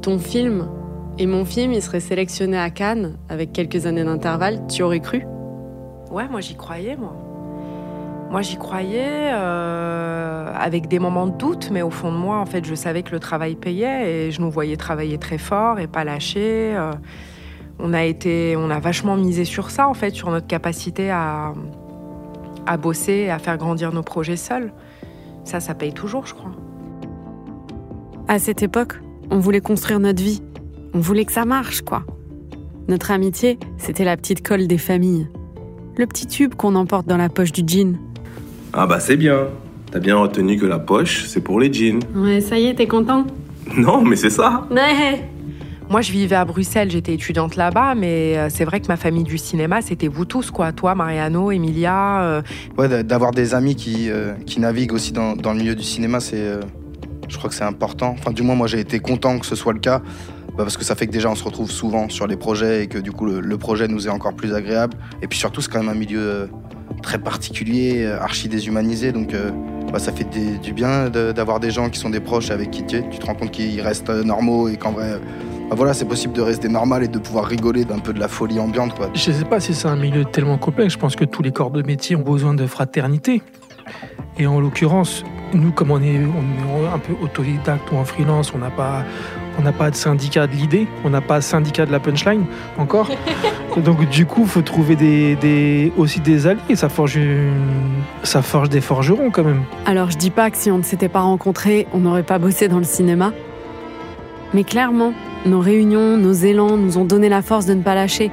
ton 0.00 0.18
film 0.18 0.66
et 1.18 1.26
mon 1.26 1.44
film, 1.44 1.72
ils 1.72 1.82
seraient 1.82 2.00
sélectionnés 2.00 2.58
à 2.58 2.70
Cannes 2.70 3.18
avec 3.28 3.52
quelques 3.52 3.84
années 3.86 4.04
d'intervalle, 4.04 4.66
tu 4.72 4.82
aurais 4.82 5.00
cru? 5.00 5.26
Ouais, 6.10 6.26
moi 6.28 6.40
j'y 6.40 6.56
croyais, 6.56 6.96
moi. 6.96 7.12
Moi 8.34 8.42
j'y 8.42 8.56
croyais, 8.56 9.30
euh, 9.32 10.52
avec 10.58 10.88
des 10.88 10.98
moments 10.98 11.28
de 11.28 11.36
doute, 11.38 11.70
mais 11.70 11.82
au 11.82 11.90
fond 11.90 12.10
de 12.10 12.16
moi, 12.16 12.38
en 12.38 12.46
fait, 12.46 12.64
je 12.66 12.74
savais 12.74 13.04
que 13.04 13.12
le 13.12 13.20
travail 13.20 13.54
payait 13.54 14.10
et 14.26 14.32
je 14.32 14.40
nous 14.40 14.50
voyais 14.50 14.76
travailler 14.76 15.18
très 15.18 15.38
fort 15.38 15.78
et 15.78 15.86
pas 15.86 16.02
lâcher. 16.02 16.74
euh. 16.74 16.90
on 17.78 17.92
a 17.92 18.02
été, 18.02 18.56
on 18.56 18.70
a 18.70 18.80
vachement 18.80 19.14
misé 19.16 19.44
sur 19.44 19.70
ça, 19.70 19.88
en 19.88 19.94
fait, 19.94 20.10
sur 20.10 20.32
notre 20.32 20.48
capacité 20.48 21.12
à, 21.12 21.52
à 22.66 22.76
bosser 22.76 23.12
et 23.12 23.30
à 23.30 23.38
faire 23.38 23.56
grandir 23.56 23.92
nos 23.92 24.02
projets 24.02 24.34
seuls. 24.34 24.72
Ça, 25.44 25.60
ça 25.60 25.76
paye 25.76 25.92
toujours, 25.92 26.26
je 26.26 26.34
crois. 26.34 26.50
À 28.26 28.40
cette 28.40 28.64
époque, 28.64 29.00
on 29.30 29.38
voulait 29.38 29.60
construire 29.60 30.00
notre 30.00 30.20
vie. 30.20 30.42
On 30.92 30.98
voulait 30.98 31.24
que 31.24 31.32
ça 31.32 31.44
marche, 31.44 31.82
quoi. 31.82 32.02
Notre 32.88 33.12
amitié, 33.12 33.60
c'était 33.78 34.04
la 34.04 34.16
petite 34.16 34.44
colle 34.44 34.66
des 34.66 34.78
familles. 34.78 35.28
Le 35.96 36.06
petit 36.08 36.26
tube 36.26 36.56
qu'on 36.56 36.74
emporte 36.74 37.06
dans 37.06 37.16
la 37.16 37.28
poche 37.28 37.52
du 37.52 37.62
jean. 37.64 37.96
Ah 38.76 38.86
bah 38.86 38.98
c'est 39.00 39.16
bien. 39.16 39.46
T'as 39.92 40.00
bien 40.00 40.16
retenu 40.16 40.56
que 40.58 40.66
la 40.66 40.78
poche, 40.80 41.24
c'est 41.26 41.40
pour 41.40 41.60
les 41.60 41.72
jeans. 41.72 42.00
Ouais, 42.16 42.40
ça 42.40 42.58
y 42.58 42.66
est, 42.66 42.74
t'es 42.74 42.88
content 42.88 43.24
Non, 43.76 44.02
mais 44.02 44.16
c'est 44.16 44.30
ça. 44.30 44.66
Ouais. 44.70 45.22
Moi, 45.88 46.00
je 46.00 46.10
vivais 46.10 46.34
à 46.34 46.44
Bruxelles, 46.44 46.90
j'étais 46.90 47.12
étudiante 47.14 47.56
là-bas, 47.56 47.94
mais 47.94 48.36
euh, 48.38 48.48
c'est 48.50 48.64
vrai 48.64 48.80
que 48.80 48.88
ma 48.88 48.96
famille 48.96 49.22
du 49.22 49.36
cinéma, 49.38 49.82
c'était 49.82 50.08
vous 50.08 50.24
tous, 50.24 50.50
quoi. 50.50 50.72
Toi, 50.72 50.94
Mariano, 50.94 51.50
Emilia. 51.52 52.22
euh, 52.22 52.42
Ouais, 52.78 52.88
d'a- 52.88 53.02
d'avoir 53.02 53.30
des 53.32 53.54
amis 53.54 53.76
qui, 53.76 54.10
euh, 54.10 54.32
qui 54.46 54.58
naviguent 54.60 54.94
aussi 54.94 55.12
dans, 55.12 55.36
dans 55.36 55.52
le 55.52 55.58
milieu 55.58 55.74
du 55.76 55.84
cinéma, 55.84 56.20
c'est, 56.20 56.40
euh, 56.40 56.60
je 57.28 57.36
crois 57.36 57.50
que 57.50 57.54
c'est 57.54 57.64
important. 57.64 58.16
Enfin, 58.18 58.32
du 58.32 58.42
moins, 58.42 58.54
moi, 58.56 58.66
j'ai 58.66 58.80
été 58.80 58.98
content 58.98 59.38
que 59.38 59.46
ce 59.46 59.54
soit 59.54 59.74
le 59.74 59.78
cas, 59.78 60.00
bah, 60.56 60.64
parce 60.64 60.76
que 60.78 60.84
ça 60.84 60.96
fait 60.96 61.06
que 61.06 61.12
déjà, 61.12 61.30
on 61.30 61.34
se 61.34 61.44
retrouve 61.44 61.70
souvent 61.70 62.08
sur 62.08 62.26
les 62.26 62.36
projets 62.36 62.84
et 62.84 62.86
que 62.88 62.98
du 62.98 63.12
coup, 63.12 63.26
le, 63.26 63.40
le 63.40 63.58
projet 63.58 63.86
nous 63.86 64.08
est 64.08 64.10
encore 64.10 64.34
plus 64.34 64.54
agréable. 64.54 64.96
Et 65.22 65.28
puis 65.28 65.38
surtout, 65.38 65.60
c'est 65.60 65.70
quand 65.70 65.80
même 65.80 65.90
un 65.94 65.98
milieu 65.98 66.20
euh, 66.20 66.46
très 67.04 67.18
particulier, 67.18 68.02
euh, 68.04 68.18
archi 68.18 68.48
déshumanisé, 68.48 69.12
donc 69.12 69.34
euh, 69.34 69.50
bah, 69.92 69.98
ça 69.98 70.10
fait 70.10 70.24
du 70.24 70.72
bien 70.72 71.10
d'avoir 71.10 71.60
des 71.60 71.70
gens 71.70 71.90
qui 71.90 72.00
sont 72.00 72.10
des 72.10 72.18
proches 72.18 72.50
avec 72.50 72.70
qui 72.70 72.84
tu, 72.84 73.02
te 73.02 73.26
rends 73.26 73.34
compte 73.34 73.50
qu'ils 73.50 73.80
restent 73.82 74.08
euh, 74.08 74.24
normaux 74.24 74.68
et 74.68 74.76
qu'en 74.76 74.92
vrai, 74.92 75.20
bah, 75.68 75.76
voilà, 75.76 75.92
c'est 75.92 76.06
possible 76.06 76.32
de 76.32 76.40
rester 76.40 76.68
normal 76.68 77.04
et 77.04 77.08
de 77.08 77.18
pouvoir 77.18 77.44
rigoler 77.44 77.84
d'un 77.84 77.98
peu 77.98 78.14
de 78.14 78.18
la 78.18 78.28
folie 78.28 78.58
ambiante, 78.58 78.94
quoi. 78.94 79.10
Je 79.14 79.30
sais 79.30 79.44
pas 79.44 79.60
si 79.60 79.74
c'est 79.74 79.86
un 79.86 79.96
milieu 79.96 80.24
tellement 80.24 80.56
complexe. 80.56 80.94
Je 80.94 80.98
pense 80.98 81.14
que 81.14 81.26
tous 81.26 81.42
les 81.42 81.52
corps 81.52 81.70
de 81.70 81.82
métier 81.82 82.16
ont 82.16 82.22
besoin 82.22 82.54
de 82.54 82.66
fraternité. 82.66 83.42
Et 84.38 84.46
en 84.46 84.58
l'occurrence, 84.58 85.24
nous, 85.52 85.72
comme 85.72 85.90
on 85.90 86.02
est, 86.02 86.18
on 86.18 86.84
est 86.84 86.88
un 86.92 86.98
peu 86.98 87.12
autodidacte 87.22 87.92
ou 87.92 87.96
en 87.96 88.04
freelance, 88.04 88.52
on 88.54 88.58
n'a 88.58 88.70
pas, 88.70 89.04
on 89.58 89.62
n'a 89.62 89.72
pas 89.72 89.90
de 89.90 89.96
syndicat 89.96 90.46
de 90.46 90.52
l'idée, 90.52 90.86
on 91.04 91.10
n'a 91.10 91.20
pas 91.20 91.38
de 91.38 91.44
syndicat 91.44 91.86
de 91.86 91.92
la 91.92 92.00
punchline 92.00 92.44
encore. 92.78 93.08
Donc 93.76 94.08
du 94.08 94.24
coup, 94.26 94.46
faut 94.46 94.62
trouver 94.62 94.96
des, 94.96 95.36
des- 95.36 95.92
aussi 95.96 96.20
des 96.20 96.46
alliés. 96.46 96.76
Ça 96.76 96.88
forge, 96.88 97.16
une- 97.16 97.52
ça 98.22 98.42
forge 98.42 98.68
des 98.68 98.80
forgerons 98.80 99.30
quand 99.30 99.44
même. 99.44 99.62
Alors 99.86 100.10
je 100.10 100.16
dis 100.16 100.30
pas 100.30 100.50
que 100.50 100.56
si 100.56 100.70
on 100.70 100.78
ne 100.78 100.82
s'était 100.82 101.08
pas 101.08 101.20
rencontrés, 101.20 101.86
on 101.92 101.98
n'aurait 101.98 102.22
pas 102.22 102.38
bossé 102.38 102.68
dans 102.68 102.78
le 102.78 102.84
cinéma. 102.84 103.32
Mais 104.52 104.64
clairement, 104.64 105.12
nos 105.46 105.60
réunions, 105.60 106.16
nos 106.16 106.32
élans 106.32 106.76
nous 106.76 106.98
ont 106.98 107.04
donné 107.04 107.28
la 107.28 107.42
force 107.42 107.66
de 107.66 107.74
ne 107.74 107.82
pas 107.82 107.94
lâcher. 107.94 108.30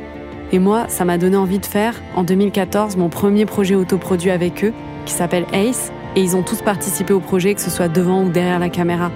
Et 0.52 0.60
moi, 0.60 0.86
ça 0.90 1.06
m'a 1.06 1.18
donné 1.18 1.38
envie 1.38 1.60
de 1.60 1.66
faire, 1.66 1.96
en 2.16 2.24
2014, 2.24 2.98
mon 2.98 3.10
premier 3.10 3.46
projet 3.46 3.74
autoproduit 3.76 4.32
avec 4.32 4.64
eux, 4.66 4.74
qui 5.06 5.14
s'appelle 5.14 5.46
Ace, 5.54 5.92
et 6.16 6.22
ils 6.22 6.36
ont 6.36 6.44
tous 6.44 6.62
participé 6.62 7.14
au 7.14 7.22
projet, 7.22 7.56
que 7.56 7.62
ce 7.62 7.70
soit 7.70 7.88
devant 7.88 8.24
ou 8.24 8.30
derrière 8.30 8.60
la 8.60 8.70
caméra. 8.70 9.12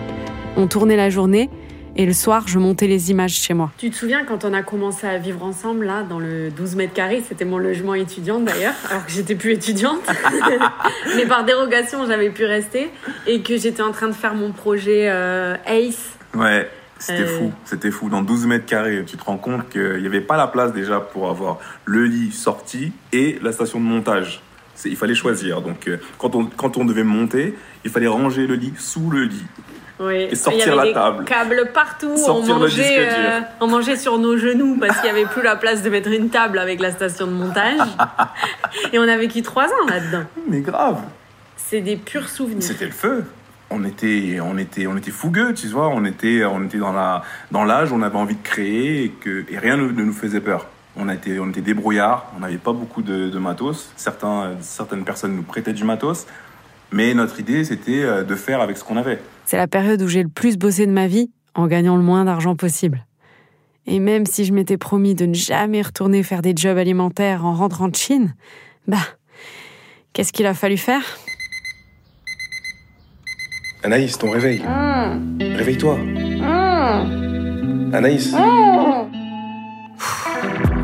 On 0.57 0.67
tournait 0.67 0.95
la 0.95 1.09
journée, 1.09 1.49
et 1.95 2.05
le 2.05 2.13
soir, 2.13 2.47
je 2.47 2.59
montais 2.59 2.87
les 2.87 3.11
images 3.11 3.33
chez 3.33 3.53
moi. 3.53 3.71
Tu 3.77 3.89
te 3.89 3.95
souviens 3.95 4.23
quand 4.25 4.45
on 4.45 4.53
a 4.53 4.61
commencé 4.63 5.07
à 5.07 5.17
vivre 5.17 5.43
ensemble, 5.43 5.85
là, 5.85 6.03
dans 6.03 6.19
le 6.19 6.49
12 6.51 6.75
mètres 6.75 6.93
carrés, 6.93 7.23
c'était 7.27 7.45
mon 7.45 7.57
logement 7.57 7.93
étudiant 7.95 8.39
d'ailleurs, 8.39 8.73
alors 8.89 9.05
que 9.05 9.11
j'étais 9.11 9.35
plus 9.35 9.51
étudiante. 9.53 10.01
Mais 11.15 11.25
par 11.25 11.45
dérogation, 11.45 12.05
j'avais 12.05 12.29
pu 12.29 12.45
rester, 12.45 12.89
et 13.27 13.41
que 13.41 13.57
j'étais 13.57 13.81
en 13.81 13.91
train 13.91 14.07
de 14.07 14.13
faire 14.13 14.35
mon 14.35 14.51
projet 14.51 15.09
euh, 15.09 15.55
Ace. 15.67 16.17
Ouais, 16.33 16.69
c'était 16.99 17.21
Euh. 17.21 17.37
fou, 17.39 17.53
c'était 17.65 17.91
fou. 17.91 18.09
Dans 18.09 18.21
12 18.21 18.45
mètres 18.47 18.65
carrés, 18.65 19.03
tu 19.05 19.17
te 19.17 19.23
rends 19.23 19.37
compte 19.37 19.69
qu'il 19.69 19.97
n'y 20.01 20.07
avait 20.07 20.21
pas 20.21 20.37
la 20.37 20.47
place 20.47 20.73
déjà 20.73 20.99
pour 20.99 21.29
avoir 21.29 21.59
le 21.85 22.05
lit 22.05 22.31
sorti 22.31 22.91
et 23.13 23.39
la 23.41 23.51
station 23.51 23.79
de 23.79 23.85
montage. 23.85 24.41
Il 24.83 24.97
fallait 24.97 25.15
choisir. 25.15 25.61
Donc, 25.61 25.87
euh, 25.87 25.97
quand 26.17 26.35
on, 26.35 26.45
quand 26.47 26.75
on 26.75 26.83
devait 26.83 27.05
monter, 27.05 27.55
il 27.85 27.91
fallait 27.91 28.07
ranger 28.07 28.45
le 28.45 28.55
lit 28.55 28.73
sous 28.77 29.09
le 29.09 29.23
lit. 29.23 29.45
Oui. 29.99 30.27
Et 30.31 30.35
sortir 30.35 30.65
il 30.65 30.67
y 30.67 30.71
avait 30.71 30.75
la 30.77 30.85
des 30.85 30.93
table. 30.93 31.25
câbles 31.25 31.69
partout. 31.73 32.17
Sortir 32.17 32.55
on, 32.55 32.59
mangeait, 32.59 32.97
euh, 32.99 33.39
on 33.61 33.67
mangeait 33.67 33.95
sur 33.95 34.17
nos 34.17 34.37
genoux 34.37 34.77
parce 34.79 34.99
qu'il 34.99 35.11
n'y 35.11 35.17
avait 35.17 35.29
plus 35.29 35.41
la 35.41 35.55
place 35.55 35.81
de 35.83 35.89
mettre 35.89 36.09
une 36.09 36.29
table 36.29 36.59
avec 36.59 36.79
la 36.81 36.91
station 36.91 37.27
de 37.27 37.31
montage. 37.31 37.79
Et 38.93 38.99
on 38.99 39.07
a 39.07 39.17
vécu 39.17 39.41
trois 39.41 39.67
ans 39.67 39.87
là-dedans. 39.87 40.23
Mais 40.49 40.59
grave, 40.59 40.99
C'est 41.55 41.81
des 41.81 41.95
purs 41.95 42.27
souvenirs. 42.29 42.61
c'était 42.63 42.85
le 42.85 42.91
feu. 42.91 43.23
On 43.69 43.83
était, 43.83 44.39
on 44.41 44.57
était, 44.57 44.85
on 44.85 44.95
était 44.95 45.11
fougueux, 45.11 45.53
tu 45.53 45.67
vois. 45.67 45.87
On 45.89 46.05
était, 46.05 46.43
on 46.45 46.63
était 46.65 46.77
dans 46.77 46.93
la, 46.93 47.23
dans 47.51 47.63
l'âge, 47.63 47.91
on 47.91 48.01
avait 48.03 48.17
envie 48.17 48.35
de 48.35 48.43
créer 48.43 49.05
et 49.05 49.09
que, 49.09 49.43
et 49.49 49.57
rien 49.57 49.75
ne, 49.77 49.83
ne 49.89 50.03
nous 50.03 50.13
faisait 50.13 50.39
peur. 50.41 50.67
On 50.97 51.09
a 51.09 51.13
été, 51.15 51.39
on 51.39 51.49
était 51.49 51.61
débrouillards. 51.61 52.31
On 52.37 52.41
n'avait 52.41 52.57
pas 52.57 52.73
beaucoup 52.73 53.01
de, 53.01 53.29
de 53.29 53.39
matos. 53.39 53.89
Certains, 53.97 54.51
certaines 54.61 55.03
personnes 55.03 55.35
nous 55.35 55.43
prêtaient 55.43 55.73
du 55.73 55.83
matos, 55.83 56.27
mais 56.91 57.13
notre 57.13 57.39
idée 57.39 57.63
c'était 57.63 58.03
euh, 58.03 58.23
de 58.23 58.35
faire 58.35 58.61
avec 58.61 58.77
ce 58.77 58.83
qu'on 58.83 58.97
avait. 58.97 59.19
C'est 59.45 59.57
la 59.57 59.67
période 59.67 60.01
où 60.01 60.07
j'ai 60.07 60.23
le 60.23 60.29
plus 60.29 60.57
bossé 60.57 60.85
de 60.87 60.91
ma 60.91 61.07
vie 61.07 61.31
en 61.53 61.67
gagnant 61.67 61.97
le 61.97 62.03
moins 62.03 62.25
d'argent 62.25 62.55
possible. 62.55 63.05
Et 63.87 63.99
même 63.99 64.25
si 64.25 64.45
je 64.45 64.53
m'étais 64.53 64.77
promis 64.77 65.13
de 65.13 65.25
ne 65.25 65.33
jamais 65.33 65.81
retourner 65.81 66.23
faire 66.23 66.41
des 66.41 66.53
jobs 66.55 66.77
alimentaires 66.77 67.45
en 67.45 67.53
rentrant 67.53 67.87
de 67.87 67.95
Chine, 67.95 68.33
bah, 68.87 68.97
qu'est-ce 70.13 70.33
qu'il 70.33 70.47
a 70.47 70.53
fallu 70.53 70.77
faire? 70.77 71.03
Anaïs, 73.83 74.17
ton 74.17 74.31
réveil. 74.31 74.63
Réveille-toi. 75.39 75.99
Anaïs. 77.93 78.33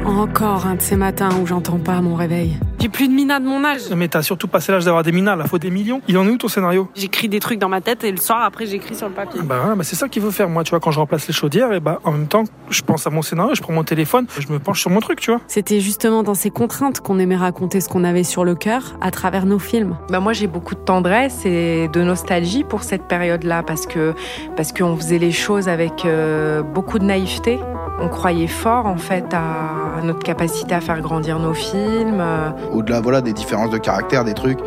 Encore 0.06 0.68
un 0.68 0.76
de 0.76 0.82
ces 0.82 0.96
matins 0.96 1.32
où 1.42 1.48
j'entends 1.48 1.80
pas 1.80 2.00
mon 2.02 2.14
réveil. 2.14 2.58
J'ai 2.82 2.90
plus 2.90 3.08
de 3.08 3.14
mina 3.14 3.40
de 3.40 3.46
mon 3.46 3.64
âge. 3.64 3.82
Mais 3.96 4.08
t'as 4.08 4.24
surtout 4.24 4.48
passé 4.48 4.72
l'âge 4.72 4.86
d'avoir 4.86 5.04
des 5.04 5.12
minas, 5.12 5.36
là, 5.36 5.46
faut 5.46 5.60
des 5.60 5.70
millions. 5.70 6.02
Il 6.08 6.18
en 6.18 6.26
est 6.26 6.32
où 6.32 6.38
ton 6.38 6.48
scénario? 6.48 6.90
J'écris 6.96 7.30
des 7.30 7.40
trucs 7.40 7.60
dans 7.60 7.70
ma 7.70 7.80
tête 7.80 8.04
et 8.04 8.12
le 8.12 8.18
soir 8.18 8.42
après 8.42 8.66
j'écris 8.66 8.96
sur 8.96 9.08
le 9.08 9.14
papier. 9.14 9.40
Bah, 9.44 9.76
bah 9.76 9.84
c'est 9.84 9.96
ça 9.96 10.10
qu'il 10.10 10.24
faut 10.24 10.32
faire. 10.32 10.50
Moi, 10.50 10.64
tu 10.64 10.72
vois, 10.72 10.80
quand 10.80 10.90
je 10.90 10.98
remplace 10.98 11.28
les 11.28 11.34
chaudières, 11.34 11.72
et 11.74 11.80
bah 11.80 12.00
en 12.04 12.12
même 12.12 12.26
temps, 12.26 12.44
je 12.72 12.82
pense 12.82 13.06
à 13.06 13.12
mon 13.12 13.22
scénario, 13.22 13.54
je 13.54 13.62
prends 13.62 13.74
mon 13.74 13.84
téléphone, 13.84 14.26
je 14.36 14.52
me 14.52 14.58
penche 14.58 14.82
sur 14.82 14.90
mon 14.90 15.00
truc, 15.00 15.20
tu 15.22 15.30
vois. 15.30 15.42
C'était 15.48 15.80
justement 15.80 16.24
dans 16.24 16.34
ces 16.34 16.50
contraintes 16.50 17.02
qu'on 17.02 17.20
aimait 17.20 17.36
raconter 17.36 17.82
ce 17.82 17.88
qu'on 17.88 18.04
avait 18.04 18.24
sur 18.24 18.44
le 18.44 18.56
cœur 18.56 18.98
à 19.00 19.12
travers 19.12 19.46
nos 19.46 19.60
films. 19.60 19.96
Bah 20.10 20.20
moi 20.20 20.34
j'ai 20.34 20.48
beaucoup 20.48 20.74
de 20.74 20.80
tendresse 20.80 21.46
et 21.46 21.88
de 21.88 22.02
nostalgie 22.02 22.64
pour 22.64 22.82
cette 22.82 23.04
période-là 23.04 23.62
parce 23.62 23.86
que 23.86 24.16
parce 24.56 24.74
qu'on 24.74 24.98
faisait 24.98 25.20
les 25.20 25.32
choses 25.32 25.70
avec 25.70 26.04
euh, 26.06 26.64
beaucoup 26.64 26.98
de 26.98 27.06
naïveté. 27.06 27.60
On 28.00 28.08
croyait 28.10 28.48
fort 28.48 28.88
en 28.88 28.98
fait 28.98 29.34
à 29.34 30.02
notre 30.04 30.24
capacité 30.24 30.74
à 30.74 30.82
faire 30.82 31.02
grandir 31.02 31.40
nos 31.40 31.54
films. 31.54 32.24
Au-delà 32.72 33.02
voilà, 33.02 33.22
des 33.22 33.34
différences 33.34 33.70
de 33.70 33.78
caractère, 33.78 34.24
des 34.24 34.34
trucs, 34.34 34.60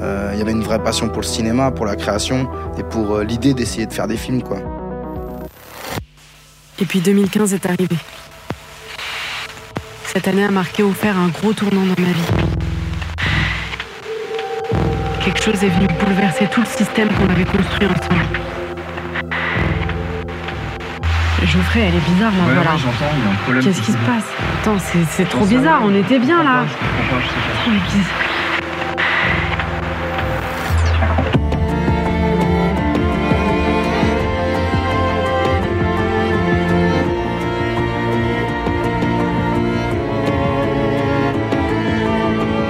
euh, 0.00 0.30
il 0.32 0.38
y 0.38 0.42
avait 0.42 0.52
une 0.52 0.62
vraie 0.62 0.82
passion 0.82 1.08
pour 1.08 1.20
le 1.20 1.26
cinéma, 1.26 1.70
pour 1.70 1.84
la 1.84 1.96
création 1.96 2.48
et 2.78 2.82
pour 2.82 3.16
euh, 3.16 3.24
l'idée 3.24 3.52
d'essayer 3.52 3.86
de 3.86 3.92
faire 3.92 4.06
des 4.06 4.16
films. 4.16 4.42
quoi. 4.42 4.58
Et 6.80 6.86
puis 6.86 7.00
2015 7.00 7.52
est 7.52 7.66
arrivé. 7.66 7.96
Cette 10.06 10.26
année 10.26 10.44
a 10.44 10.50
marqué 10.50 10.82
ou 10.82 10.92
faire 10.92 11.18
un 11.18 11.28
gros 11.28 11.52
tournant 11.52 11.82
dans 11.82 12.02
ma 12.02 12.08
vie. 12.08 12.50
Quelque 15.24 15.42
chose 15.42 15.62
est 15.62 15.68
venu 15.68 15.86
bouleverser 16.02 16.48
tout 16.50 16.60
le 16.60 16.66
système 16.66 17.08
qu'on 17.08 17.28
avait 17.28 17.44
construit 17.44 17.86
ensemble. 17.86 18.49
Geoffrey, 21.50 21.80
elle 21.88 21.94
est 21.96 22.10
bizarre 22.14 22.30
là, 22.32 22.44
Ouais, 22.46 22.54
voilà. 22.54 22.70
ouais, 22.72 22.78
j'entends, 22.78 23.12
il 23.18 23.24
y 23.24 23.28
a 23.28 23.32
un 23.32 23.34
problème. 23.42 23.64
Qu'est-ce 23.64 23.82
qui 23.82 23.92
se 23.92 23.96
passe 23.98 24.24
Attends, 24.62 24.78
c'est 24.78 25.04
c'est 25.10 25.28
trop 25.28 25.44
bizarre, 25.44 25.80
on 25.84 25.94
était 25.94 26.18
bien 26.20 26.42
là. 26.44 26.64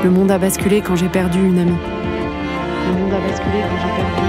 Le 0.03 0.11
monde 0.11 0.31
a 0.31 0.39
basculé 0.39 0.81
quand 0.81 0.97
j'ai 0.97 1.09
perdu 1.09 1.39
une 1.39 1.59
amie. 1.59 1.77
Le 2.87 2.93
monde 3.01 3.13
a 3.13 3.19
basculé 3.29 3.59
quand 3.69 3.77
j'ai 3.83 4.03
perdu 4.03 4.20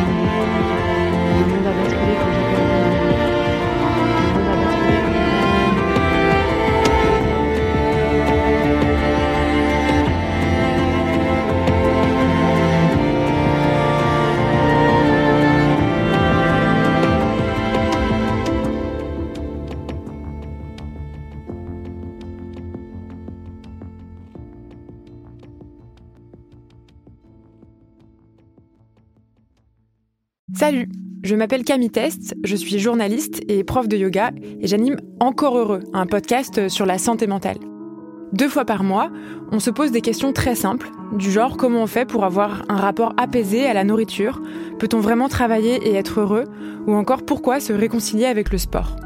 je 31.31 31.37
m'appelle 31.37 31.63
Camille 31.63 31.89
Test, 31.89 32.35
je 32.43 32.57
suis 32.57 32.77
journaliste 32.77 33.41
et 33.47 33.63
prof 33.63 33.87
de 33.87 33.95
yoga 33.95 34.31
et 34.59 34.67
j'anime 34.67 34.97
Encore 35.21 35.57
Heureux, 35.57 35.79
un 35.93 36.05
podcast 36.05 36.67
sur 36.67 36.85
la 36.85 36.97
santé 36.97 37.25
mentale. 37.25 37.55
Deux 38.33 38.49
fois 38.49 38.65
par 38.65 38.83
mois, 38.83 39.09
on 39.49 39.61
se 39.61 39.69
pose 39.69 39.93
des 39.93 40.01
questions 40.01 40.33
très 40.33 40.55
simples, 40.55 40.91
du 41.13 41.31
genre 41.31 41.55
comment 41.55 41.83
on 41.83 41.87
fait 41.87 42.03
pour 42.03 42.25
avoir 42.25 42.63
un 42.67 42.75
rapport 42.75 43.13
apaisé 43.15 43.65
à 43.65 43.73
la 43.73 43.85
nourriture, 43.85 44.41
peut-on 44.77 44.99
vraiment 44.99 45.29
travailler 45.29 45.75
et 45.87 45.95
être 45.95 46.19
heureux, 46.19 46.49
ou 46.85 46.95
encore 46.95 47.23
pourquoi 47.23 47.61
se 47.61 47.71
réconcilier 47.71 48.25
avec 48.25 48.51
le 48.51 48.57
sport. 48.57 48.97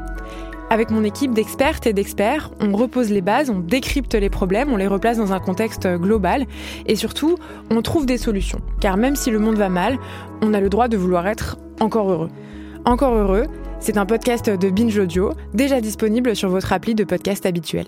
Avec 0.68 0.90
mon 0.90 1.04
équipe 1.04 1.32
d'expertes 1.32 1.86
et 1.86 1.92
d'experts, 1.92 2.50
on 2.58 2.74
repose 2.74 3.10
les 3.10 3.20
bases, 3.20 3.50
on 3.50 3.60
décrypte 3.60 4.16
les 4.16 4.30
problèmes, 4.30 4.72
on 4.72 4.76
les 4.76 4.88
replace 4.88 5.18
dans 5.18 5.32
un 5.32 5.38
contexte 5.38 5.86
global 5.86 6.46
et 6.86 6.96
surtout, 6.96 7.36
on 7.70 7.82
trouve 7.82 8.04
des 8.04 8.18
solutions. 8.18 8.60
Car 8.80 8.96
même 8.96 9.14
si 9.14 9.30
le 9.30 9.38
monde 9.38 9.58
va 9.58 9.68
mal, 9.68 9.96
on 10.42 10.54
a 10.54 10.60
le 10.60 10.68
droit 10.68 10.88
de 10.88 10.96
vouloir 10.96 11.28
être 11.28 11.56
encore 11.80 12.10
heureux. 12.10 12.30
Encore 12.84 13.14
heureux, 13.14 13.46
c'est 13.80 13.98
un 13.98 14.06
podcast 14.06 14.48
de 14.48 14.70
Binge 14.70 14.98
Audio, 14.98 15.32
déjà 15.54 15.80
disponible 15.80 16.36
sur 16.36 16.48
votre 16.48 16.72
appli 16.72 16.94
de 16.94 17.04
podcast 17.04 17.46
habituel. 17.46 17.86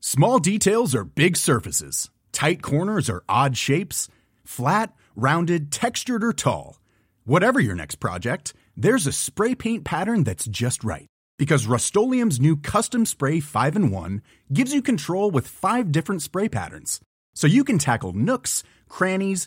Small 0.00 0.38
details 0.38 0.94
are 0.94 1.04
big 1.04 1.36
surfaces. 1.36 2.10
Tight 2.32 2.62
corners 2.62 3.10
are 3.10 3.22
odd 3.28 3.56
shapes. 3.56 4.08
Flat, 4.44 4.92
rounded, 5.14 5.70
textured 5.70 6.24
or 6.24 6.32
tall. 6.32 6.78
Whatever 7.26 7.60
your 7.60 7.74
next 7.74 7.96
project, 7.96 8.54
there's 8.74 9.06
a 9.06 9.12
spray 9.12 9.54
paint 9.54 9.84
pattern 9.84 10.24
that's 10.24 10.46
just 10.46 10.82
right. 10.82 11.06
Because 11.38 11.66
Rust 11.66 11.94
new 11.94 12.56
Custom 12.56 13.04
Spray 13.04 13.40
5 13.40 13.76
in 13.76 13.90
1 13.90 14.22
gives 14.52 14.72
you 14.72 14.80
control 14.82 15.30
with 15.30 15.46
five 15.46 15.92
different 15.92 16.22
spray 16.22 16.48
patterns. 16.48 17.00
So 17.34 17.46
you 17.46 17.62
can 17.62 17.78
tackle 17.78 18.12
nooks, 18.12 18.62
crannies, 18.88 19.46